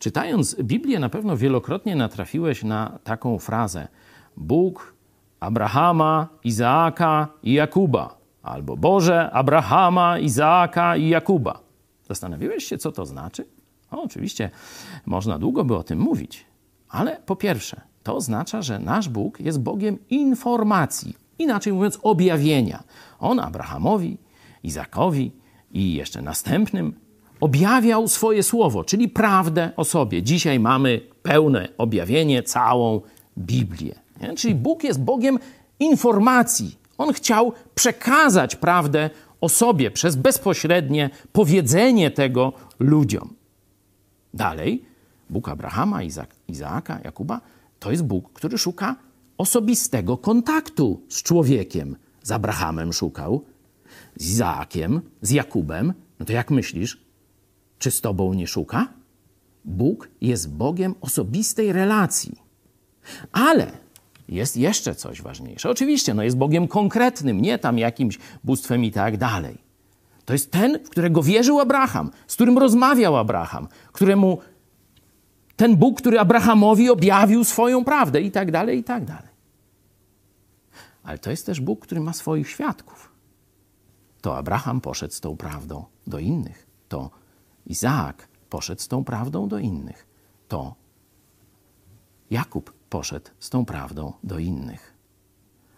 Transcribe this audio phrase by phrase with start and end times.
[0.00, 3.88] Czytając Biblię, na pewno wielokrotnie natrafiłeś na taką frazę:
[4.36, 4.94] Bóg
[5.40, 11.60] Abrahama, Izaaka i Jakuba, albo Boże Abrahama, Izaaka i Jakuba.
[12.08, 13.46] Zastanawiałeś się, co to znaczy?
[13.90, 14.50] O, oczywiście,
[15.06, 16.46] można długo by o tym mówić,
[16.88, 22.82] ale po pierwsze, to oznacza, że nasz Bóg jest Bogiem informacji, inaczej mówiąc, objawienia.
[23.18, 24.18] On Abrahamowi,
[24.62, 25.32] Izakowi
[25.70, 26.94] i jeszcze następnym
[27.40, 30.22] objawiał swoje słowo, czyli prawdę o sobie.
[30.22, 33.00] Dzisiaj mamy pełne objawienie, całą
[33.38, 33.94] Biblię.
[34.20, 34.34] Nie?
[34.34, 35.38] Czyli Bóg jest Bogiem
[35.80, 36.78] informacji.
[36.98, 39.10] On chciał przekazać prawdę
[39.40, 43.34] o sobie przez bezpośrednie powiedzenie tego ludziom.
[44.34, 44.84] Dalej,
[45.30, 46.00] Bóg Abrahama,
[46.48, 47.40] Izaaka, Jakuba
[47.78, 48.96] to jest Bóg, który szuka
[49.38, 51.96] osobistego kontaktu z człowiekiem.
[52.22, 53.44] Z Abrahamem szukał,
[54.16, 55.92] z Izaakiem, z Jakubem.
[56.18, 57.00] No to jak myślisz,
[57.80, 58.86] czy z tobą nie szuka?
[59.64, 62.42] Bóg jest Bogiem osobistej relacji.
[63.32, 63.72] Ale
[64.28, 65.70] jest jeszcze coś ważniejsze.
[65.70, 69.58] Oczywiście, no jest Bogiem konkretnym, nie tam jakimś bóstwem i tak dalej.
[70.24, 74.38] To jest ten, w którego wierzył Abraham, z którym rozmawiał Abraham, któremu
[75.56, 79.30] ten Bóg, który Abrahamowi objawił swoją prawdę i tak dalej, i tak dalej.
[81.02, 83.12] Ale to jest też Bóg, który ma swoich świadków.
[84.20, 86.66] To Abraham poszedł z tą prawdą do innych.
[86.88, 87.19] To
[87.70, 90.06] Izaak poszedł z tą prawdą do innych.
[90.48, 90.74] To
[92.30, 94.94] Jakub poszedł z tą prawdą do innych.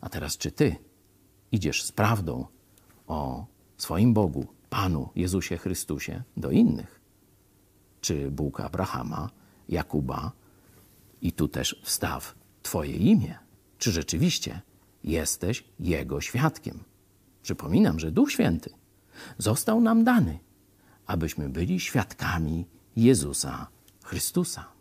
[0.00, 0.76] A teraz, czy ty
[1.52, 2.46] idziesz z prawdą
[3.06, 3.46] o
[3.76, 7.00] swoim Bogu, Panu Jezusie Chrystusie, do innych?
[8.00, 9.30] Czy Bóg Abrahama,
[9.68, 10.32] Jakuba
[11.22, 13.38] i tu też wstaw Twoje imię?
[13.78, 14.60] Czy rzeczywiście
[15.04, 16.84] jesteś Jego świadkiem?
[17.42, 18.70] Przypominam, że Duch Święty
[19.38, 20.38] został nam dany,
[21.10, 22.66] abyśmy byli świadkami
[22.96, 23.66] Jezusa
[24.04, 24.79] Chrystusa.